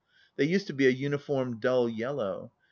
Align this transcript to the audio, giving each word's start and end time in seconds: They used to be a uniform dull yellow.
They 0.35 0.45
used 0.45 0.65
to 0.65 0.73
be 0.73 0.87
a 0.87 0.89
uniform 0.89 1.59
dull 1.59 1.87
yellow. 1.87 2.51